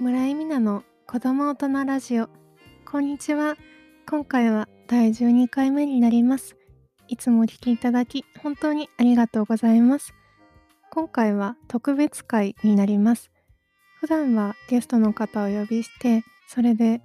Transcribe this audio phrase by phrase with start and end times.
[0.00, 2.28] 村井美奈の子供大人ラジオ。
[2.88, 3.56] こんにちは。
[4.08, 6.56] 今回は第12回目になります。
[7.08, 10.14] いつもお聞きいただき本当にありがとうございます。
[10.92, 13.32] 今回は特別会になります。
[14.00, 17.02] 普段はゲストの方をお呼びしてそれで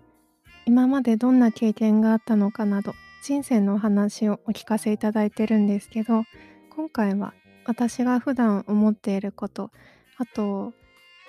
[0.68, 6.26] 今までどんな経験があったのかなど人生のお話をお聞かせいただいてるんですけど
[6.70, 7.34] 今回は
[7.66, 9.72] 私が普段思っていること
[10.20, 10.74] あと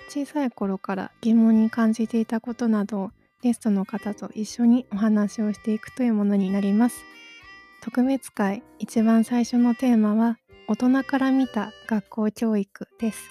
[0.09, 7.05] 小さい頃から疑問に感じていたことなどをゲストの方と一緒にお話をしていくというものになります。
[7.81, 13.29] 特別会一番最初のテーマは大人から見た学校教育です。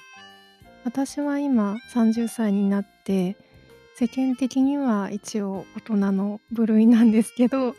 [0.85, 3.37] 私は今30歳になって
[3.97, 7.75] 世間的には一応大人の部類なんですけど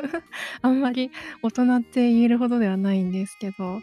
[0.62, 1.10] あんまり
[1.42, 3.80] 大人って言えるほどではないんですけど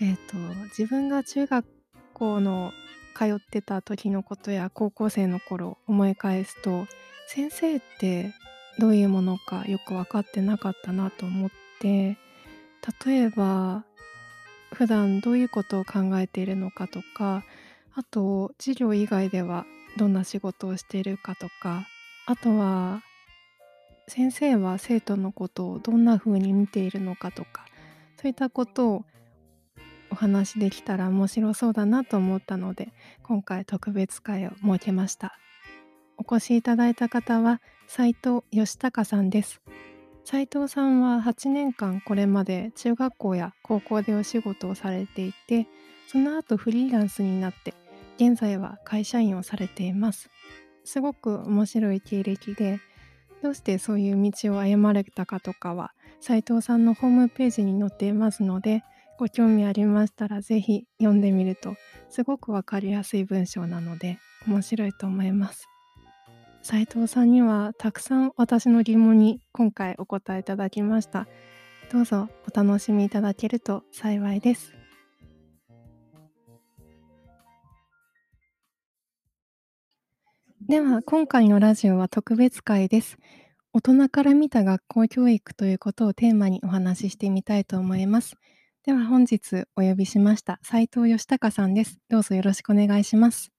[0.00, 0.36] えっ、と
[0.78, 1.66] 自分が中学
[2.14, 2.72] 校の
[3.16, 6.86] 通ってた時のことや高校生の頃思い返すと
[7.28, 8.32] 先生って
[8.78, 12.18] どういうものかよく分かってなかったなと思って
[13.06, 13.84] 例えば
[14.72, 17.44] 普段どういうことを考えているのかとか
[17.94, 19.64] あと授業以外では
[19.96, 21.86] どんな仕事をしているかとか
[22.26, 23.02] あとは
[24.08, 27.64] 先生は生徒のことをどんな風に見ているのかとか
[28.20, 29.04] そういったことを
[30.14, 32.92] お話できたら面白そうだなと思ったので
[33.24, 35.36] 今回特別会を設けました。
[36.16, 39.60] お越しいただいた方は斉藤義孝さんです。
[40.24, 45.66] 斉藤さんは8年間これまで中学校や高校でお仕事をされていて
[46.06, 47.74] その後フリーランスになって
[48.16, 50.30] 現在は会社員をされています。
[50.84, 52.78] すごく面白い経歴で
[53.42, 58.84] どうしてそういう道を歩まれたかとかは斉藤さんのホームページに載っていますので
[59.18, 61.76] ご興味ありましたらぜひ読んでみると
[62.08, 65.68] すごくわかりやすい文章なので面白いと思います。
[66.62, 71.28] 斉藤さんにはたくさん私の疑問に今回お答えいただきました。
[71.92, 74.72] どうぞお楽しみいただけると幸いです。
[80.66, 83.18] では今回のラジオは特別会です。
[83.74, 88.36] 大人から見た学校教育ということをテーマにお話ししてみたいと思います。
[88.84, 93.50] では本日お呼びしました斉藤義孝さんですどうぞよろしくお願いします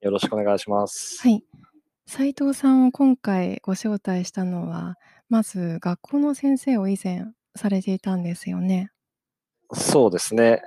[0.00, 1.20] よろしくお願いします。
[1.22, 1.42] はい
[2.06, 4.96] 斉藤さんを今回ご招待したのは
[5.28, 7.24] まず学校の先生を以前
[7.56, 8.90] されていたんですよね
[9.72, 10.62] そうですね。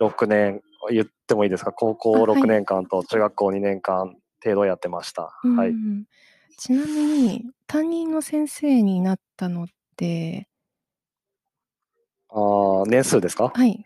[0.00, 5.38] 6年、言ってもいいですか、高校あはい6年間と中学校2年間程度やってました。
[5.44, 5.74] うんはい。
[6.58, 9.66] ちなみに担任の先生になったのっ
[9.96, 10.48] て
[12.34, 13.52] あー年数ですか？
[13.54, 13.84] はい。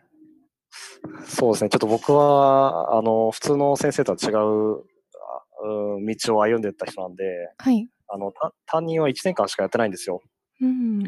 [1.25, 1.71] そうですね。
[1.71, 5.67] ちょっと僕は、あの、普通の先生とは違うあ
[5.97, 7.25] うん道を歩んでった人なんで、
[7.59, 7.89] はい。
[8.09, 10.23] あの、た担任は1年間しかやってないんですよ。
[10.61, 11.03] うん。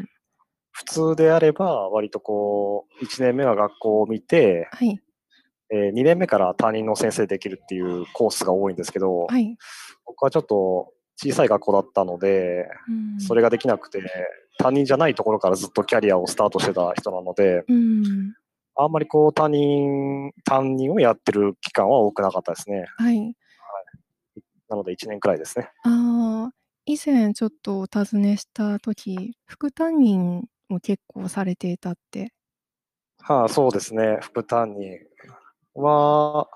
[0.71, 4.99] 普通であれば、割とこう、1年目は学校を見て、はい。
[5.73, 9.55] えー2年目から担任の先生できるっていうコースが多いんですけど、はい、
[10.05, 13.99] 僕はちょっと小さい学校だったので、うん、それができなくて、
[14.61, 18.33] 担任じゃないところからずっとキャリアをスタートしてた人なので、うん
[18.73, 22.85] あんまりこう担任、担任をやってる期間は多くなかったですね。
[22.97, 23.35] はい
[24.69, 25.69] なので1年くらいですね。
[25.83, 26.53] ああ、
[26.85, 32.31] 以前ちょっとお尋ねした時、副担任も結構されていたって。
[33.19, 34.19] はあ、そうですね。
[34.21, 34.97] 副担任
[35.75, 36.47] は、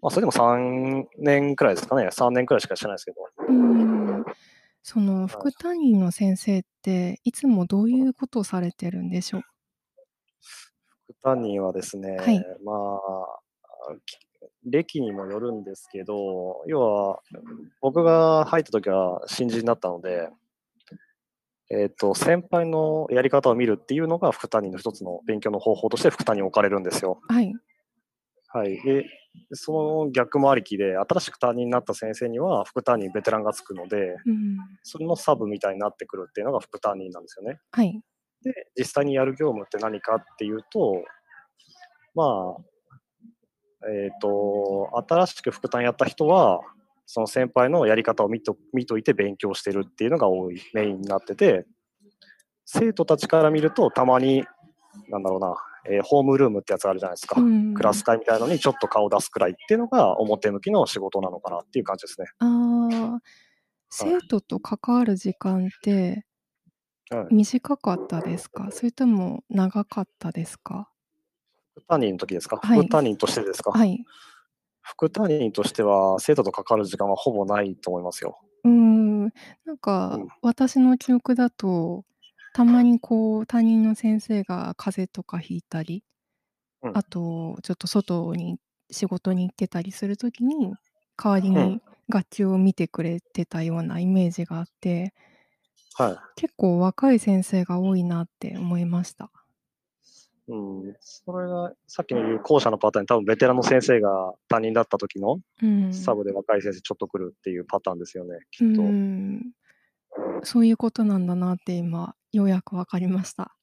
[0.00, 2.08] まあ、それでも3年くらいですかね。
[2.12, 3.16] 3年くらいしかしてないですけど。
[3.48, 4.24] うん。
[4.82, 9.42] その副担任の先生っていつもどういうことをされてるんでしょう？
[11.08, 12.44] 副担任はですね、はい。
[12.64, 12.72] ま
[13.92, 14.18] あ、き
[14.64, 17.20] 歴にもよるんですけど、要は、
[17.80, 20.28] 僕が入った時は新人だったので、
[21.70, 27.20] えっと、先輩のやり方を見るっていうのが副担任の一つの勉強の方法として副担任に置かれるんですよ。
[27.28, 27.54] はい。
[28.48, 28.82] はい。
[28.82, 29.06] で、
[29.52, 29.72] そ
[30.04, 34.56] の逆もありきで、新しく担任になった先生には副担任ベテランがつくので、うん。
[34.82, 37.58] そそれのサブみたいになってくるっていうのが副担任なんですよね。
[37.70, 38.00] はい。
[38.42, 41.02] で、実際にやる業務って何かっていうと、
[42.14, 46.60] まあ、えっ、と、新しく副担やった人は、
[47.06, 51.66] その先輩のやり方を見と見といて勉強してるっていうのが多いメインになってて、
[52.64, 54.44] 生徒たちから見ると、たまに、
[55.08, 55.54] なんだろうな、
[55.88, 57.36] えーホームルームってやつあるじゃないですか。
[57.36, 57.74] うん。
[57.74, 62.26] クラス会みたいのにちょっと顔出すくらいっていうのが表向きの仕事なのかなっていう感じですね。
[62.38, 63.22] ああ、
[63.90, 66.24] 生徒と関わる時間って
[67.10, 67.34] はい。
[67.34, 68.68] 短かったですか？
[68.72, 70.90] それとも長かったですか？
[71.76, 72.58] 副担任の時ですか？
[72.62, 72.80] はい。
[72.80, 73.70] 副担任としてですか？
[73.72, 74.04] はい。
[74.82, 78.40] 副担任としては、生徒と関わる時間はほぼないと思いますよ。
[78.64, 79.22] うーん、
[79.64, 79.78] なん
[80.10, 80.28] うかん。
[80.42, 82.04] 私の記憶だと、
[82.52, 86.04] たまにこう担任の先生が風邪とかひいたり、
[86.82, 86.98] うん。
[86.98, 88.58] あとちょっと外に
[88.90, 90.74] 仕事に行ってたりする時に、
[91.16, 91.54] 代わりうん。
[91.54, 95.14] に学級を見てくれてたようなイメージがあって
[95.94, 96.16] はい。
[96.36, 99.30] 結構若い先生が多いなって思いました。
[100.48, 105.92] うん、それがさっきの言う後者のパターン、多分ベテランの先生が担任だった時のうん。
[105.92, 108.82] サブで若い先生ちょっと来るっていうパターンですよね、うきっと。
[108.82, 109.52] ーん。
[110.42, 113.56] そういうことなんだなって今、ようやく分かりました。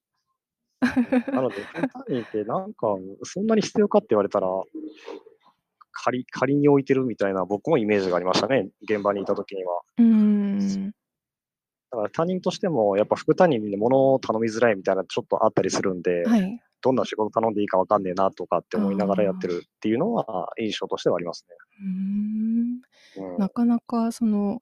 [0.82, 2.88] なので、副担任ってなんか、
[3.24, 4.48] そんなに必要かって言われたら、
[5.92, 9.82] 仮仮に置いてるみたいな僕もイメージがありましたね、現場にいた時には。
[9.98, 10.92] うーん。
[11.92, 16.62] だから担任としても、やっぱ副担任に物を頼みづらいみたいなちょっとあったりするんで、はい。
[16.82, 19.48] どんな仕事頼んでいいかわかんねえなとかって思いながらやって。
[19.48, 21.46] るっていうのは印象としてはあります。
[21.50, 21.56] ね。
[23.18, 23.38] うん。
[23.38, 24.62] なかなかその、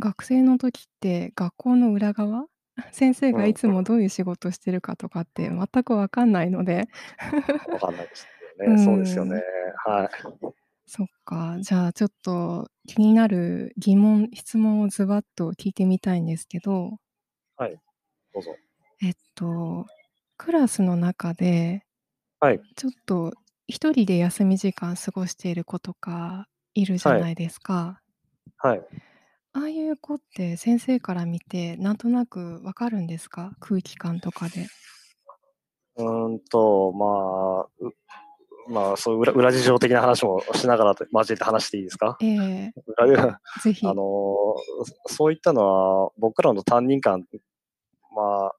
[0.00, 2.46] 学生の時って学校の裏側、
[2.90, 6.88] 先生うん、がいつもどういう仕事してるかとかって全く分かんないので。
[7.72, 8.26] わかんないです
[8.58, 8.78] うよね。
[8.84, 9.42] そうですよね。
[9.84, 10.08] はい。
[10.86, 16.98] そっか、じゃあちょっと気になる疑問、質問をズバッと聞いてみたいんですけど。
[17.56, 17.80] はい、
[18.34, 18.56] どうぞ。
[19.02, 19.86] えっと、
[20.36, 21.84] クラスの中で、
[22.40, 22.60] はい。
[22.76, 23.32] ちょっと
[23.68, 27.20] 一人で休み時間過ごしている子とかいるじゃはい。
[27.20, 28.00] ないですか。
[28.58, 28.82] はい。
[29.54, 33.52] ああいう子って先生から見てなんとなく分かるんですか？
[33.60, 34.66] 空気感とかで。
[35.96, 37.92] うーんと、まあ、う
[38.72, 42.16] まあ、そういう裏裏事情的な話もしながら交えて話していいですか？
[42.22, 42.72] ええ。
[42.86, 43.86] 裏ではぜひ。
[43.86, 44.04] あの、
[45.06, 47.26] そういったのは僕らの担任間、
[48.14, 48.54] まあ、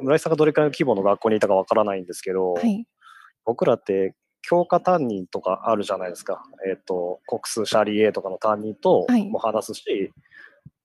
[0.00, 2.84] 村井さんがどれくらいの規模の学校にいたかわからないんですけど、はい。
[3.44, 6.42] 僕らって教科担任とかあるじゃないですか。
[6.68, 9.28] えっと、国数シャリ A とかの担任とはい。
[9.28, 10.10] も話すし、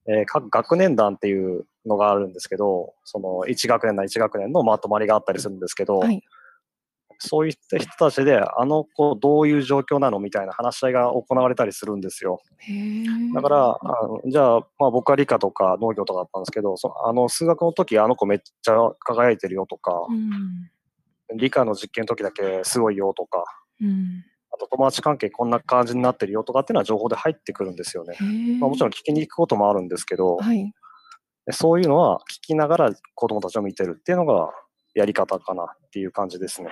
[0.07, 6.21] え、各学年団っていうのがあるんですけど、その1学年な1学年のまとまりがあったりするんですけど、はい。
[7.19, 12.39] そういった人たちで、あの子どういう状況なのみたいな話し合いが行われたりするんですよ。
[12.59, 13.88] へだから、え。
[13.88, 20.69] あの、じゃあ、まあ、僕は理科とか農業とかだったんですけど、そあの数学の時あの子めっちゃ輝いてるよとか、うん。
[21.38, 23.44] 理科の実験の時だけすごいよとか、
[23.81, 24.24] うん。
[24.57, 28.15] あと友達関係こんな感じになってるよとかっていうのは情報で入ってくるんですよね。
[28.15, 28.24] へ
[28.57, 28.89] まあ、もちろえ。
[28.89, 30.74] ん聞きに行くこともあるんですけど、はい。
[31.51, 34.50] そういうのは聞きながら子供たちを見てるっていうのが
[34.95, 36.69] やり方かなっていう感じですね。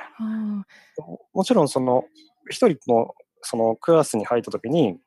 [0.97, 2.05] ももちろんその
[2.49, 4.97] 一人のそのクラスに入った時に、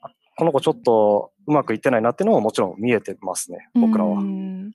[0.00, 0.08] あ、
[0.38, 4.20] この子ちょっとうまくいってないなっていうのももちろん見えてますね、僕らは。
[4.22, 4.72] ん。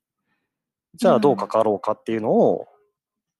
[0.96, 1.48] じゃあどうまあ。
[1.48, 2.68] 関わろうかっていうのを、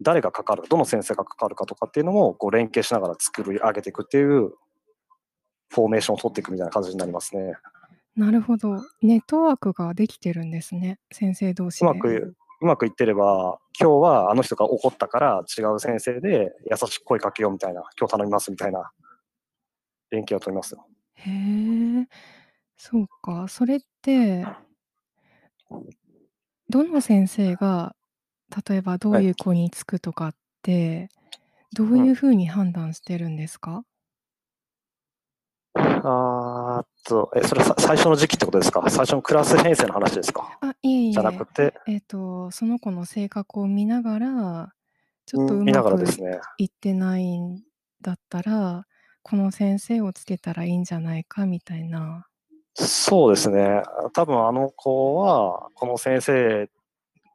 [0.02, 4.52] 誰が関わるか、どの先生が関わるかとかっていうのも、こう連携しながら作り上げていくっていう
[5.70, 7.54] フォーメーションを取っていくみたいな感じになりますね。
[8.16, 8.82] なるほど。
[9.02, 11.86] ネットワークができてるんですね、先生同う士で。
[11.86, 18.92] まくうまくいってれば、今日はあの人が怒ったから違う先生で優しく声かけようみたいな、今日頼みますみたいな
[20.10, 20.88] 連携を取りますよ。
[21.14, 22.08] へえ、
[22.76, 23.48] そうか。
[23.48, 24.48] それって
[26.70, 27.96] どの先生が、
[28.68, 29.24] 例えばどはい。
[29.24, 31.10] ういう子につくとかって、
[31.74, 32.06] どううん。
[32.06, 33.84] いう風に判断してるんですか？
[35.76, 38.82] あーっと、え、それさ最初の時期ってことですか？
[38.90, 40.58] 最初のクラス編成の話ですか？
[40.62, 41.12] あ、いえいえ。
[41.14, 41.74] じゃなくて？
[41.88, 44.74] えっと、その子の性格を見ながら、
[45.26, 46.40] ちょっとうん、う見なまくがらですね。
[46.58, 47.64] いってないん
[48.02, 48.86] だったら、
[49.24, 52.28] この先生をつけたらいいんじゃないかみたいな。
[52.76, 53.84] そうですね。
[54.14, 56.70] 多分あの子は、この先生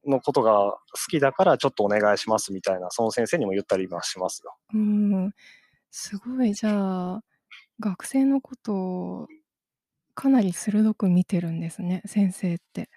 [0.06, 0.78] のことが好
[1.10, 4.56] きだからちょっとお願いしますみたいな、その先生にも言ったりはしますよ。
[4.70, 5.34] うーん、
[5.90, 7.24] すごいじゃあ、
[7.80, 9.28] 学生のことを
[10.14, 12.88] かなり鋭く見てるんですね、先生って。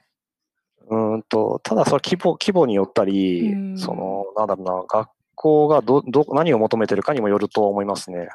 [0.88, 3.06] うーんと、ただそれ規模規模によった
[3.40, 3.58] うり。
[3.74, 8.30] その、なんだろうな、学校がどど何を求めてるかにもよると思いますね。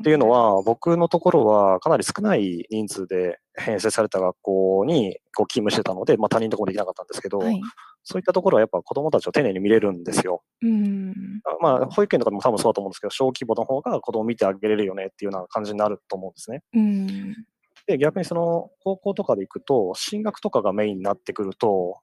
[0.00, 0.10] ってん。
[0.10, 7.60] いうのは、僕のところはかなり少ない人数で編成された学校にこう勤務してたので、ま、他人のところできなかったんですけど、はい。
[8.02, 10.42] そういったところはやっぱ子供たちを丁寧に見れるんですよ。
[10.62, 10.68] うー
[11.12, 11.42] ん。
[11.44, 16.62] あ、まあ、保育園とかでも多分そうだと思うんですけど、小規模の方が子供を見てあげれるよねっていうような感じになると思うんですね。
[16.72, 16.80] うー
[17.32, 17.46] ん。
[17.86, 22.00] で、逆にその高校とかで行くと、進学とかがメインになってくると、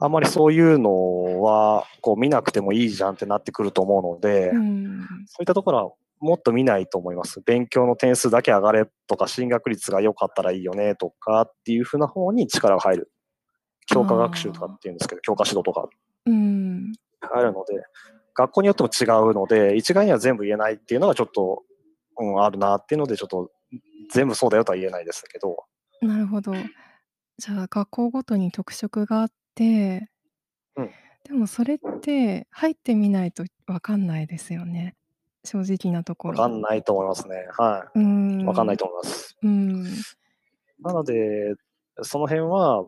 [0.00, 5.08] あんまりそういうのは、こう見なくてもいいじゃんってなってくると思うので、うーん。
[5.26, 7.40] そういったところはもっと見ないと思います。
[7.42, 13.12] 勉強の点数だけ上がれとか、進学率が良かったらいいよねとかっていう風な方に力が入る。
[13.86, 14.78] 教科学習とかっ。
[14.78, 15.88] ていうんですけど、教科指導とか。
[16.26, 16.92] うーん。
[17.20, 17.82] あるので、
[18.34, 21.62] 学校によっても違うので、一概には全部言えないっていうのがちょっと
[22.18, 23.50] うん、あるなっていうので、ちょっと
[24.10, 25.64] 全部そうだよとは言えないですけど。
[26.00, 26.52] なるほど。
[27.38, 30.08] じゃあ、学校ごとに特色があって
[30.76, 30.90] うん。
[31.24, 34.94] でもそれって入ってみないと分かんないですよね。
[35.44, 36.40] 正直なところ。
[36.40, 37.46] わかんないと思いますね。
[37.56, 38.44] はうーい。
[38.44, 38.78] わかんないん。
[38.78, 39.36] と思います。
[39.42, 39.84] うーん。
[40.80, 41.54] なので、
[42.02, 42.86] その辺は、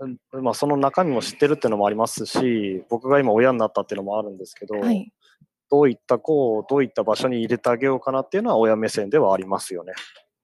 [0.00, 5.12] うん、まあ、その中身も知ってるっていうのもありますし、僕が今親になったっていうのもあるんですけど、はい。
[5.70, 9.92] どういった子をどういった場所に入れてあげようかなっていうのは親目線ではありますよね。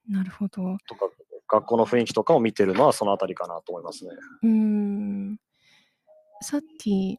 [0.08, 0.76] なるほど。
[0.86, 1.10] とか、
[1.48, 4.10] 学校の雰囲気とかを見てるのはそのあたりかなと思いますね。
[4.42, 5.38] うーん。
[6.40, 7.18] さっき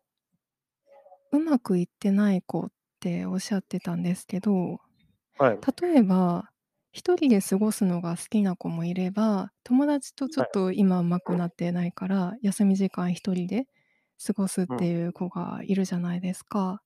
[1.31, 4.79] うまくいってない子っておっしゃってたんですけど、
[5.37, 5.59] はい。
[5.81, 6.51] 例えば、
[6.93, 10.47] 一人で過ごすのが好きな子もいれば、友達とちょはい。
[10.47, 13.65] っと今上手くなってないから、休み時間一人で
[14.25, 14.77] 過ごすっうん。
[14.77, 16.81] ていう子がいるじゃないですか。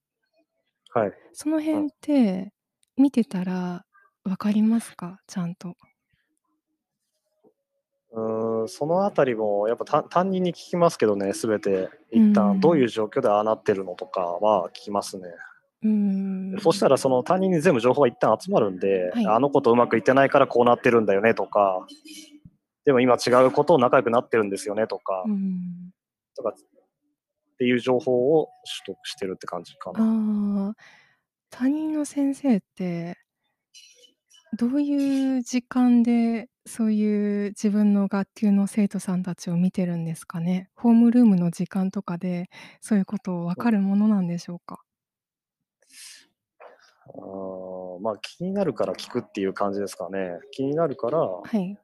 [0.93, 1.09] はい。
[1.09, 1.13] うん。
[1.33, 2.53] その辺って
[2.97, 3.85] 見てたら
[4.23, 5.19] 分かりますか？
[5.27, 5.75] ちゃんと。
[8.11, 11.89] うーん、そのあたりもやっぱた担任に聞きますけどね、全て。
[12.11, 12.85] 一旦どういん。
[12.85, 15.29] う状況でああなってるのとかは聞きますね。
[15.83, 16.89] うーそしたん。
[16.89, 19.25] らその担任に全部情報が一旦集まるんで、はい。
[19.27, 21.85] あの子とうまくいってないからこうなってるんだよねとか、
[22.85, 25.23] でも今違う子と仲良くなってるんですよねとか。
[26.35, 26.53] とかっ
[27.57, 28.49] ていう情報を
[28.85, 30.03] 取得してるって感じかな。
[30.03, 30.75] ああ、
[31.49, 33.17] 担任の先生って
[34.57, 40.69] どういう時間で、そういう自分の学級の生徒さんたちを見てるんですかね？
[40.75, 42.49] ホームルームの時間とかで、
[42.81, 43.63] そういうこと分うん。
[43.63, 44.83] かるものなんでしょうか？
[47.07, 50.39] ああ、ま、気になるから聞くっていう感じですかね。
[50.51, 51.77] 気になるから、はい。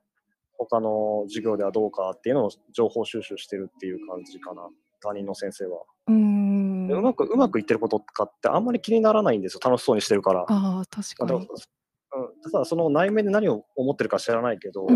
[0.58, 4.68] 他の授業ではどうかっていうのを情報収集してるっていう感じかな、
[5.02, 5.84] 担任の先生は。
[6.08, 10.42] うーで、うんまくうまくいってることとかってあんまり気にならないんですよ、楽しそうにしてるから。
[10.42, 11.32] ああ、確かに。
[11.34, 11.48] うん、
[12.52, 14.88] ただその内面で何を思ってるか知らないけど。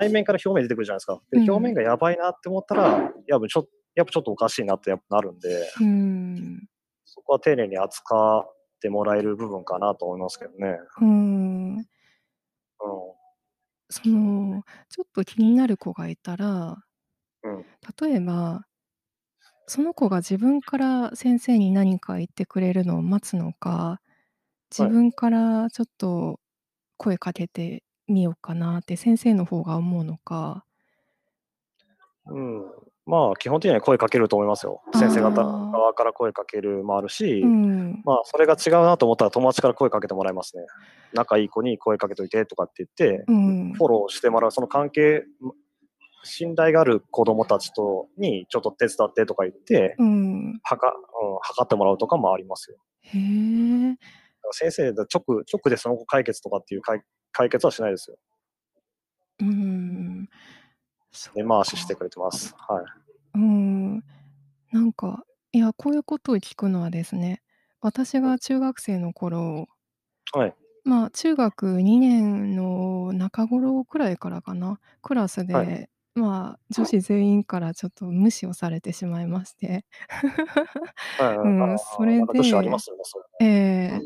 [0.00, 1.20] 内面から表面出てくるじゃないですか。
[1.32, 1.62] で、表うん。
[1.62, 5.48] 面がやばいなって思ったら、やぶちょやっぱちょっとおかしいなってやっぱなるんで
[5.80, 6.67] うーん。
[7.18, 10.78] そこは丁寧に扱ってもらえる部分かなと思いますけどね。
[11.00, 11.88] うーん。
[12.80, 13.18] うん。
[13.90, 16.84] その、ちょっと気になる子がいたら
[17.42, 17.78] うん。
[18.00, 18.68] 例えば
[19.66, 24.00] その子が自分から先生に何か言ってくれるのを待つのか、
[24.70, 24.92] 自はい。
[24.92, 26.40] 分からちょっと
[26.98, 30.66] 声かけてみようかなって先生の方が思うのか。
[32.26, 34.82] うん、まあ、基本的には声かけると思いますよ。
[34.92, 35.70] あ先生方あ。
[35.72, 38.02] 側から声かけるもあるうし、ん。
[38.04, 40.64] まあ、それが違うなと思ったら友達から声かけてもらいますね。
[41.14, 43.72] 仲いい子に声かけといてとかって言って、うん。
[43.72, 45.24] フォローしてもらう、その関係ん
[46.22, 50.60] 信頼がある子供たちとにちょっと手伝ってとか言って、うん。
[50.62, 50.90] はかう
[51.36, 52.76] ん、測ってもらうとかもありますよ。
[53.00, 53.96] へえ。
[54.52, 56.82] 先生が直直でその後解決とかっていう
[57.32, 58.18] 解決はしないですよ。
[59.40, 60.28] うーん。
[61.34, 61.96] 根回ししてか。
[61.96, 62.54] くれてます。
[62.58, 62.86] はい。
[63.34, 64.04] うーん。
[64.72, 67.42] なんか、いや、こういうことを聞くのはですね、
[67.80, 68.30] 私うん。
[68.30, 69.68] が中学生の頃
[70.32, 70.54] はい。
[70.84, 75.68] まあ、中学2年の中頃くらいからかな、クラスはい。
[75.68, 79.84] で、まあ、女子全員からちょっと無視をされてしまいまして。
[81.42, 82.42] うん、そあ、れで
[83.40, 84.02] えね。
[84.02, 84.04] え。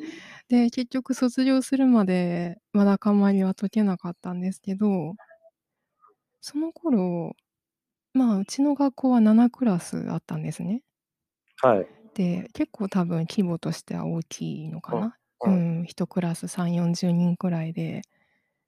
[0.49, 5.17] で、結局卒業するまでわだかまりは解けなかったんですけど
[6.43, 7.35] その頃、
[8.15, 10.85] まあ、うちの学校は7クラスあったんですね。
[11.63, 11.89] はい。
[12.15, 15.19] で、結構多分規模としては大きいのかうん、な。
[15.45, 15.73] うん。
[15.81, 18.03] うん、1クラス3、40人くらいで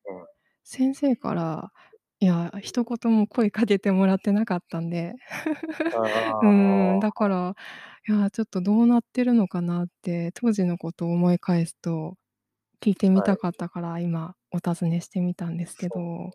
[0.04, 0.26] うん。
[0.64, 1.72] 先生から、
[2.20, 5.14] いや、一言も声かけてもらってなかったんで。
[6.40, 6.98] うーん。
[7.00, 7.54] だから、
[8.08, 12.16] いや、ちょっとどうなってるのかなって、当時のことを思い返すと、
[12.82, 13.34] 聞いてみはい。
[13.34, 16.32] たかったから今お尋ねしてみたんですけそう、ど。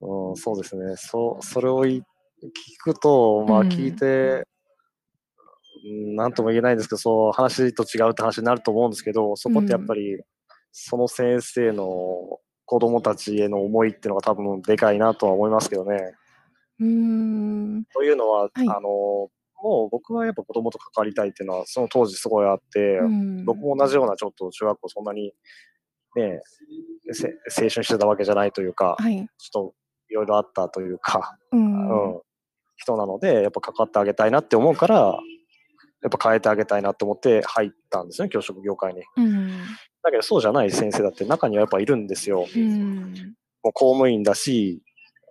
[0.00, 0.96] うん、そうですね。
[0.96, 2.02] そそれをい
[2.42, 3.96] 聞くと、うまあ、聞いん。
[3.96, 4.46] て
[5.84, 9.86] うん、なんとも言えないんですけど、そう、話と違うって話になると思うんですけど、そこってやっうん。
[9.86, 10.20] ぱり、
[10.72, 11.84] その先生の
[12.64, 16.14] 子供たちへの思いってのが多分でかいなとは思いますけどね。
[16.80, 17.84] うーん。
[17.94, 18.68] というのは、はい。
[18.68, 19.30] あの、
[19.62, 23.08] もう僕はやっぱ子供と関わりたいっていうのは、その当時すごいあって、う
[23.46, 23.60] 僕ん。
[23.60, 25.32] も同じようなちょっと中学校そんなに、
[26.16, 26.40] ね、
[27.12, 29.26] せ青春してたわけじゃないというか、はい。
[29.38, 29.74] ちょっと
[30.08, 32.20] 色々あったというか、ううんん。
[32.76, 35.18] 人なので、やっぱ関わってあげたいなって思うから、
[36.02, 39.02] やっぱ変えてあげたいなと思って入ったんですね、教職業界に。
[39.16, 39.48] うん。
[40.02, 42.46] だけどそうじゃない先生だって中にはやっぱいるんですよ。
[42.54, 43.00] うん。
[43.62, 44.82] もう公務員だし、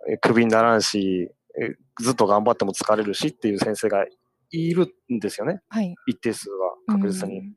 [0.09, 1.29] え、クビにならんし、
[1.61, 4.05] え、ずっと頑張っても疲れるしっていう先生が
[4.51, 5.61] いるんですよね。
[5.69, 5.95] はい。
[6.07, 7.39] 一定数はう確実に。
[7.39, 7.55] ん。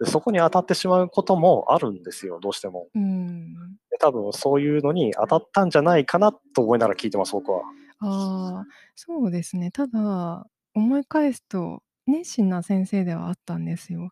[0.00, 2.88] でそこに当たってしまうこともあるんですよ、どうしても。
[2.94, 3.80] うん。
[3.90, 7.62] で多分そういうのに当たったんじゃないかなと思いながら聞いてます、僕は。
[7.98, 9.70] ああ、そうですね。
[9.70, 14.10] ただ、思い返すと、熱心な先生ではあったんですよ。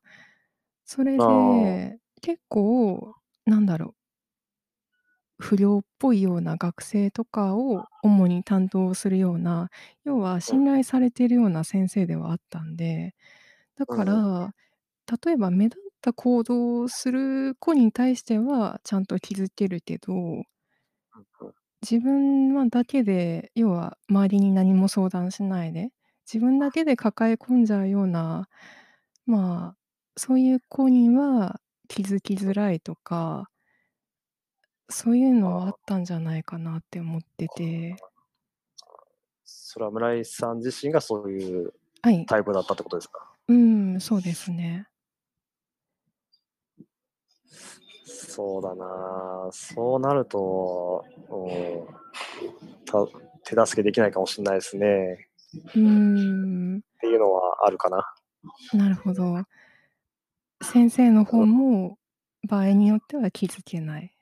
[0.84, 1.20] それ。
[1.20, 3.14] で、結構、
[3.46, 3.94] なんだろう
[5.40, 9.70] 不良っぽいような学生とかを主に担当するような、
[10.04, 10.58] 要はうん。
[10.58, 13.14] 信頼されているような先生ではあったんで、
[13.76, 14.08] だかうん
[14.42, 14.52] うん。
[15.08, 20.44] ら、例えば目立った行動をする子に対してはちゃんと気づけるけど
[21.16, 21.54] うんうん。
[21.82, 25.90] 自分はだけで、要は周りに何も相談しないで、
[26.32, 28.48] 自分だけで抱え込んじゃうような、
[29.26, 29.78] まあ、
[30.16, 33.48] そういう子には気づきづらいとか
[34.90, 35.70] そういうのはあ。
[35.70, 38.02] ったんじゃないかなって思ってて。
[39.44, 41.72] それは村井さん自身がそういう
[42.02, 42.28] はい。
[42.28, 43.32] タイプだったってことですか？
[43.48, 44.88] うーん、そうですね。
[48.04, 49.48] そうだな。
[49.52, 51.94] そうなると、うん、
[52.84, 53.06] た
[53.44, 55.28] 手助けできないかもしんないですね。
[55.74, 56.78] うーん。
[56.78, 58.04] っていうのはあるかな。
[58.72, 59.42] なるほど。
[60.62, 61.50] 先生の方うん。
[61.50, 61.98] も、
[62.48, 64.12] 場合によっては気づけない。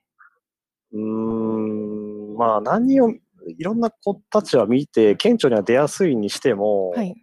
[0.93, 3.21] うーん、まあ、何をい
[3.63, 7.15] ろんな子たちは見て、顕著には出やすいにしてはも、い。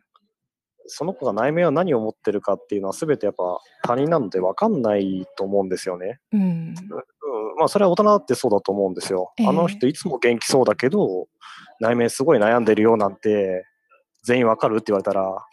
[0.88, 6.20] その子が内面は何を持ってるかっていうのは全てやっぱ他人なので分かんないと思うんですよね。
[6.32, 6.42] うん。
[6.42, 6.74] ううん、
[7.58, 9.32] まあ、それは大人だってそうだと思うんですよ。
[9.38, 9.74] えあのえ。
[9.74, 11.28] 人いつも元気そうだけど、
[11.80, 13.66] 内面すごい悩んでるよなんて、
[14.24, 15.46] 全員分かるって言われたら、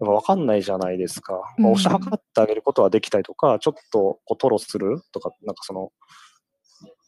[0.00, 1.34] 分かんないじゃないですか。
[1.58, 2.02] うまあ、推し量っん。
[2.02, 5.90] てあげることはできたりとか、ちょっとこう吐露するとか、なんかその、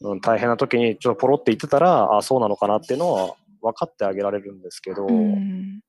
[0.01, 5.81] うん、大変な時にちょっとポロって言ってたら、あ、そうなのかなっていうのは分かってあげられるんですけど、うーん。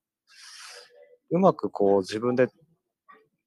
[1.33, 2.47] うまくこう自分で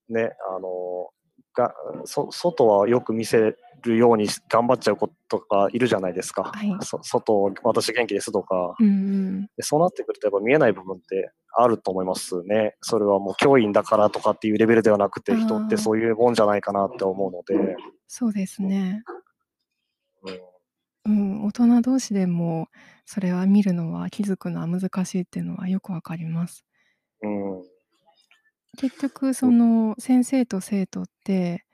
[0.09, 1.09] ね、あの、
[1.55, 1.73] が
[2.03, 6.51] そ外はよく見せるように頑張っちゃう子とかいるじゃないですか。
[6.53, 6.77] はい。
[6.81, 8.75] そ外私元気ですとか。
[8.79, 9.41] うんうん。
[9.55, 12.75] で、そうなってくるとやっぱ見えない部分ってあると思いますね。
[12.81, 15.77] それはもう教員だからとかっていうレベルではなくて、人って。
[15.77, 17.75] そういうもんじゃないかなって思うので。
[18.07, 19.03] そうですね。
[20.24, 20.39] うん。
[21.07, 22.67] うん、大人同士でも、
[23.05, 26.65] それは見るのは気づくのは難しいっていうのはよくわかります。
[27.21, 27.75] うん。
[28.75, 29.51] 結局そうん。
[29.51, 31.66] の先生と生徒って、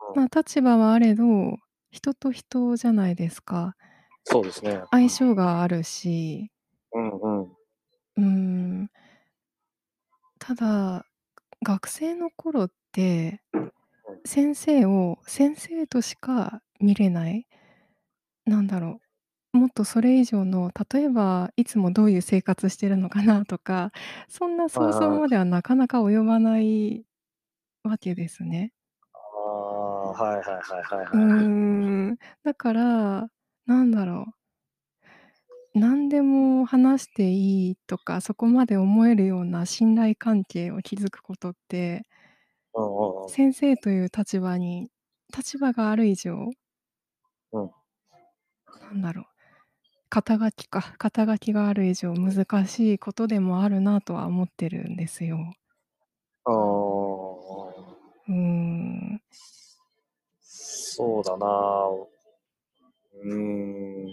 [0.00, 0.14] うん。
[0.14, 1.58] まあ、立場はあれど、
[1.90, 3.76] 人と人じゃないですか。
[4.24, 4.84] そうですね。
[4.90, 6.50] 相性があるし。
[6.92, 7.10] うん
[7.42, 7.56] うん。
[8.16, 8.90] うーん。
[10.38, 11.06] ただ、
[11.62, 13.72] 学生の頃って、うん。
[14.26, 17.46] 先生を先生としか見れない。
[18.46, 19.03] なんだろう、
[19.54, 23.92] もっとそれ以上の、例えばいつもどういう生活してるのかなとか、
[24.28, 25.20] そんなはい想像はい。
[25.20, 27.06] まではなかなか及ばない
[27.84, 28.72] わけですね。
[29.12, 31.54] ああ、はいはいはいはいうーはい。
[32.12, 33.30] ん、だから、
[33.66, 34.34] なんだろう。
[35.74, 42.04] 何でも話していいとか、そこまで思えるような信頼関係を築くことって
[42.74, 43.36] うんうんうん。
[43.36, 44.90] 先生という立場に
[45.36, 46.50] 立場がある以上
[47.52, 47.70] うん。
[48.80, 49.24] なんだろう、
[50.14, 55.38] 肩書きか、肩書きがある以上難しいことでもあるなとは思ってるんですよ。
[56.44, 56.54] ああ。
[56.54, 59.20] うーん。
[60.40, 61.46] そうだな。
[63.24, 64.06] うーん。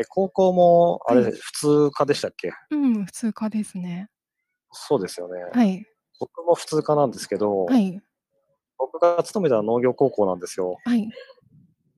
[0.00, 1.32] え、高校もあれ、はい。
[1.32, 2.50] 普通科でしたっけ？
[2.70, 4.08] うん、普通科ですね。
[4.72, 5.42] そうですよね。
[5.52, 5.84] はい。
[6.20, 8.00] 僕も普通科なんですけど、はい。
[8.78, 10.78] 僕が勤めた農業高校なんですよ。
[10.86, 11.06] はい。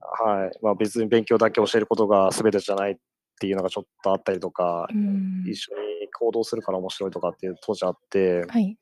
[0.01, 0.59] はい。
[0.63, 2.97] まあ、別に勉強だけ教えることが全てじゃないっ
[3.41, 5.43] ていうのがちょっとあったりとか、うーん。
[5.47, 8.45] 一緒に行動するから面白いとかっていう当時あって。
[8.47, 8.77] はい。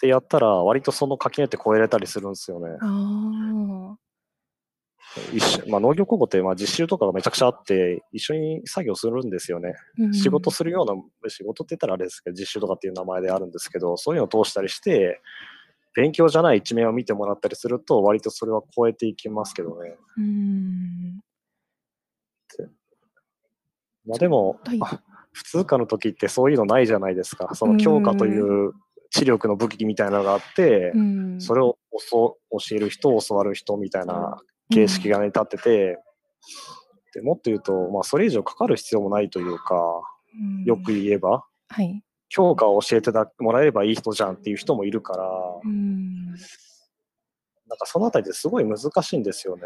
[0.00, 2.76] で、やったら割とその垣根って越えれたりするんすよね。
[2.80, 3.98] ああ。
[5.32, 9.74] 一緒まあ、農業高校ってまあ実習とかがめちゃくちゃあって、一緒に作業するんですよね。
[9.98, 10.54] うん仕事うん。
[10.54, 15.20] するような仕事って言ったらあれですけど、実習とかっていう名前であるんですけど、そういうのを通したりして、
[15.94, 19.96] 勉強じゃない一面を見てもらったりすると、割とそれは超えていきますけどね。
[20.16, 21.20] うーん。
[24.04, 24.78] てま、ちょでも、はい。
[24.80, 25.00] あ、
[25.32, 27.54] 普通科の時ってそういうのないじゃないですか。
[27.54, 28.68] そうのー教科といん。
[28.68, 28.72] う
[29.10, 30.92] 知力の武器みたいなのがあって。
[31.38, 31.76] それを
[32.10, 32.36] 教
[32.72, 34.38] える人、教わる人みたいな
[34.70, 35.12] う形式ん。
[35.12, 35.98] がね、立ってて、
[37.14, 39.74] で、もっと言うと、まあ、それ以上かかる必要もないというか。
[40.64, 42.02] よく言えば、はい。
[42.28, 45.24] 教科を教えてだもらえればいい人じゃんっていう人もいるから。
[45.24, 45.30] な
[47.74, 49.62] んかそのあたりってすごい難しいんですよね。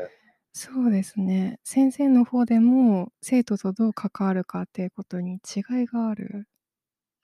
[0.58, 1.60] そうですね。
[1.64, 6.48] 先生の方でも、生徒とどう関わるかっていうことに違いがある？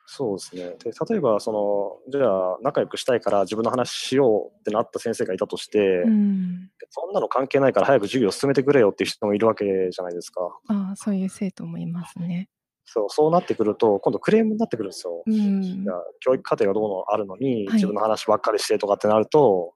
[0.05, 0.77] そうですね。
[0.85, 6.68] で、例えば、その、じゃあ、仲良くしたいから自分の話しようってなった先生がいたとして、うん。
[6.90, 10.40] そんなの関係ないから早く授業進めてくれよっていう人もいるわけじゃないですか。
[10.68, 12.51] ああ、そういう生徒もいますね。
[12.85, 15.23] そう、そうなってくると、今度クレームになってくるんですよ。
[15.25, 15.87] うん。
[16.21, 19.73] 教育課程がどうのあるのに、はい自分の話ばっかりしてとかってなると、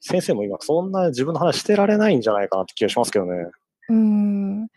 [0.00, 3.32] 先生も今、そんな自分の話してられないんじゃないかなって気がしますけどね。
[3.88, 4.68] うん。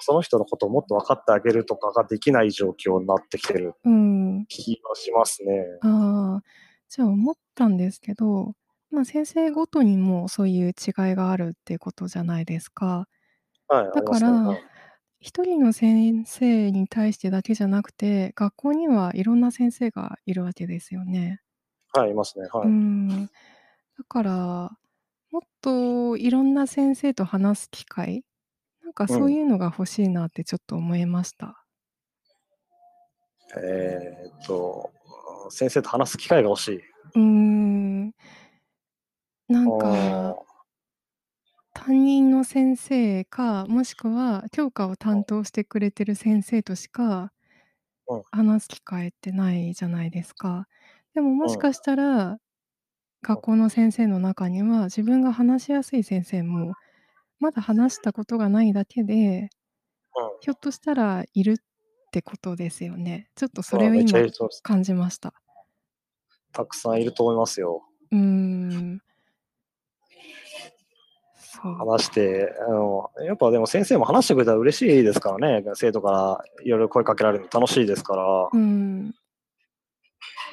[0.00, 4.46] その人のことをもっと分かってあげるとかができない状況になってきてるうん。
[4.48, 5.52] 気がしますね。
[5.82, 6.42] ああ、
[6.88, 8.54] じゃあ思ったんですけど、
[8.90, 13.06] まあ、先生ごとにもそういう違いがあるっていうことじゃないですか。
[13.68, 14.58] はい、あだから、い。
[15.20, 21.40] 一人の先生に対してだけじゃなくて、学校にはいろんな先生がいるわけですよね。
[21.92, 22.48] はい、いますね。
[22.52, 22.68] はうい。
[22.68, 23.30] ん。
[24.00, 24.78] だから、
[25.30, 28.24] もっといろんな先生と話す機会、
[28.82, 29.18] なんかうん。
[29.18, 31.66] そういうのが欲しいなってちょっと思いました。
[33.56, 34.90] えーっと、
[35.50, 36.80] 先生と話す機会が欲しい。
[37.14, 38.14] うーん。
[39.48, 40.50] なんあかあ。
[41.74, 47.32] 担任の先生か、もしくは教科を担当してくれてる先生としか
[48.06, 48.24] うん。
[48.32, 50.66] 話す機会ってないじゃないですか。
[51.14, 51.50] でももうん。
[51.50, 52.38] しかしたら、
[53.22, 56.74] 学校の先生の中には、自分が話しやすい先生も、
[57.38, 59.50] まだ話したことがないだけで、
[60.16, 60.30] うん。
[60.40, 61.56] ひょっとしたらいるっ
[62.12, 63.28] てことですよね。
[63.34, 64.20] ちょっとそまあ、れを今。
[64.62, 65.34] 感じました。
[66.52, 67.84] たくさんいると思いますよ。
[68.10, 69.02] うーん。
[71.62, 75.64] 話して、あの、やっぱでも先生も話してくれたら嬉しいですからね。
[75.74, 79.14] 生徒からいろいろ声かけられるの楽しいですから、うーん。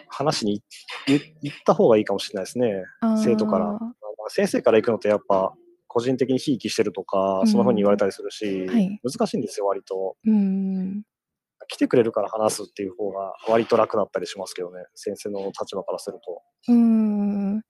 [0.10, 0.64] 話しに
[1.08, 2.86] 行行った方がいいかもしれないですね。
[3.16, 3.80] 生徒から。
[4.30, 5.54] 先生から行くのってやっぱ
[5.88, 7.98] 個人的にひいきしてるとか、うそんな風に言われん。
[7.98, 9.02] たりするし、はい。
[9.04, 10.18] 難しいんですよ、割と。
[10.26, 11.04] うーん。
[11.68, 14.86] 来てくれるから話すっていう方が割と楽だったりしますけどね。
[14.96, 16.42] 先生の立場からすると。
[16.68, 17.64] うーん。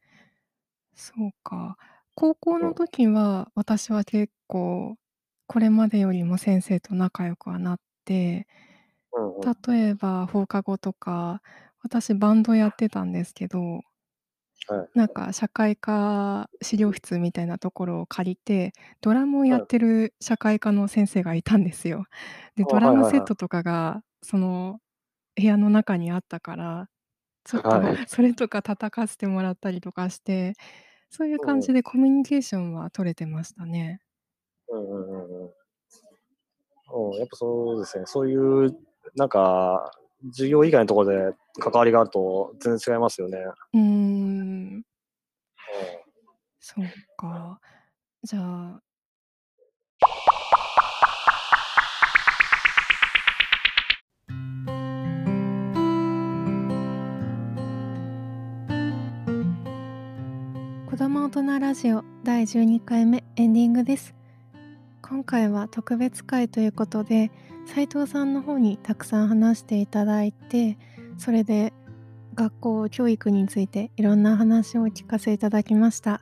[0.96, 1.78] そうか。
[2.16, 2.74] 高校のうん。
[2.74, 4.98] 時は、私は結構、
[5.48, 8.48] これまでよりも先生と仲良くはなって、
[9.14, 9.58] うんうん。
[9.68, 11.42] 例えば放課後とか、
[11.82, 13.82] 私バンドやってたんですけど、
[14.68, 14.90] はい。
[14.94, 19.58] なんか社会科資料室みたいなところを借りて、ドラムをはい。
[19.58, 22.06] やってる社会科の先生がいたんですよ。
[22.56, 23.04] で、ドラはいはいはい。
[23.04, 24.80] ムセットとかが、その
[25.38, 26.90] 部屋の中にあったから、
[27.46, 27.98] ちょっとはい。
[28.08, 30.56] それとか叩かせてもらったりとかして、
[31.12, 31.58] そういううんうん。
[31.58, 34.02] 感じでコミュニケーションは取れてましたね。
[34.70, 35.54] うんうんうんうん。
[36.94, 38.06] うん、やっぱそうですね。
[38.06, 38.36] そうい
[38.68, 38.78] う、
[39.16, 39.92] なんか、
[40.32, 43.40] 授業以外のところで関わりがあると全然違いますよね。
[43.74, 43.82] うん。
[43.82, 43.84] う
[44.78, 44.84] ん。
[46.60, 46.86] そう
[47.18, 47.60] か。
[48.24, 48.82] じゃあ
[60.90, 64.16] 子供大人ラジオ第12回目エンディングです。
[65.04, 67.32] 今回は特別会ということで、
[67.68, 70.78] 斉藤さんの方にたくさん話していただいて、
[71.18, 71.74] それで
[72.36, 76.22] 学校教育についていろんな話をお聞かせいただきました。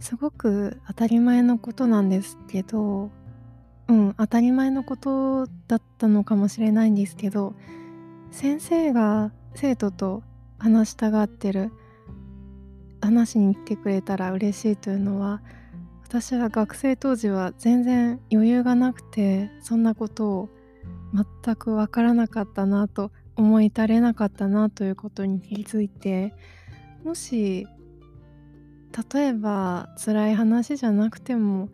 [0.00, 3.10] すごく当たり前のことなんですけど、
[3.88, 7.54] うん、当たり前のことだったのかもしれないんですけど、
[8.30, 10.22] 先生が生徒と
[10.58, 11.70] 話したがってる
[13.00, 15.42] 話に来てくれたら嬉しいというのは
[16.04, 20.48] 私は学生当時は全然余裕がなくてそんなことを
[21.44, 26.34] 全く分からなかったなと思い至れなかったなということに気づいて
[27.04, 27.66] もし
[29.12, 31.70] 例えば辛い話じゃなくても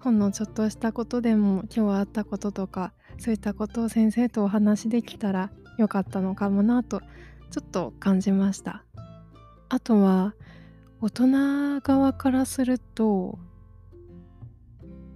[0.00, 7.00] ほんのちょっとしたことでも今日あったこととかそういったことを先生とお話できたらよかったのかもなと
[7.50, 8.84] ちょっと感じました。
[9.68, 10.34] あとは
[11.00, 13.38] 大人側からすると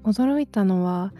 [0.04, 1.12] 驚いたのは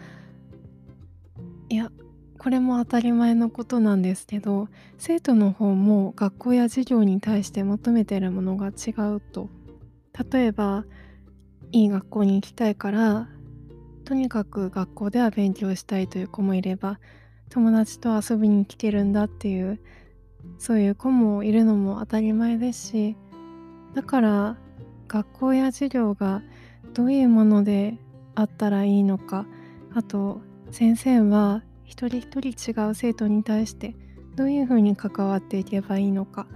[1.69, 1.91] いや
[2.39, 9.49] これも当たり前のことなんですけど生徒の方も学校や授業に対して求めてるものが違うと。
[10.31, 10.85] 例えば
[11.71, 13.29] いい学校に行きたいから
[14.05, 16.99] とにかく学校では勉強したいという子もいれば
[17.49, 19.79] 友達と遊びに来てるんだっていう
[20.57, 23.17] そういう子もいるのも当たり前ですし
[23.93, 24.57] だから
[25.07, 26.41] 学校や授業が
[26.93, 27.97] どういうもので
[28.35, 29.45] あったらいいのか
[29.93, 33.95] あと先生は一人一人違う生徒に対して
[34.35, 36.47] どういうふうに関わっていけばいいのか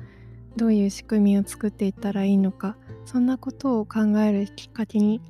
[0.56, 5.22] どういう仕組みを作っていったらいいのかそんなことを考えるきっかけに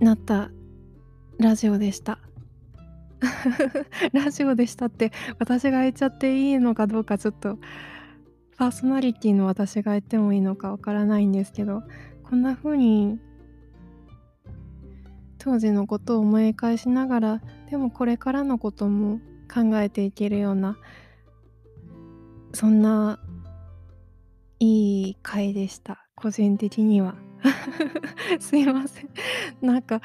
[0.00, 0.50] なった
[1.38, 2.18] ラジオでした。
[4.12, 7.58] ラジオでしたって私が言っちゃっていいのかどうかちょっと
[8.56, 11.82] パーソナリティの私が言ってもいいのかわからないんですけど
[12.24, 13.18] こんな風に
[15.46, 20.76] 当時のことを思い返しながらでもこれからのことも考えていけるような
[22.52, 23.20] そんな
[24.58, 26.04] いい回でした。
[26.16, 27.14] 個人的には。
[28.40, 29.08] すいません。
[29.60, 30.00] なんか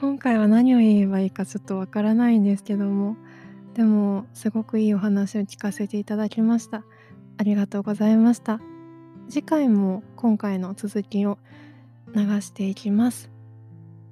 [0.00, 3.16] 今回は何を言えばいいかちょっとわからないんですけども。
[3.72, 6.82] でもすごくいいお話を聞かせていただきました。
[7.38, 8.60] ありがとうございました。
[9.30, 11.38] 次回も今回の続きを
[12.14, 13.37] 流していきます。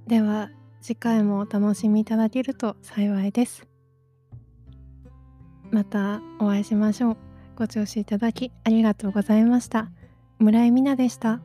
[0.07, 3.67] では次回もお楽しみいただけると幸いです。
[5.73, 7.17] またお会いしましょう。
[7.57, 9.91] ご聴取いただきありがとうございました。
[10.39, 11.41] 村井美奈でした。